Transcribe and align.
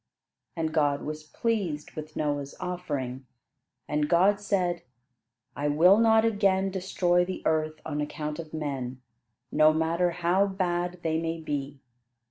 And 0.55 0.73
God 0.73 1.03
was 1.03 1.21
pleased 1.25 1.91
with 1.91 2.15
Noah's 2.15 2.55
offering, 2.59 3.27
and 3.87 4.09
God 4.09 4.39
said: 4.39 4.81
"I 5.55 5.67
will 5.67 5.99
not 5.99 6.25
again 6.25 6.71
destroy 6.71 7.23
the 7.23 7.43
earth 7.45 7.79
on 7.85 8.01
account 8.01 8.39
of 8.39 8.51
men, 8.51 8.99
no 9.51 9.71
matter 9.71 10.09
how 10.09 10.47
bad 10.47 11.01
they 11.03 11.21
may 11.21 11.39
be. 11.39 11.81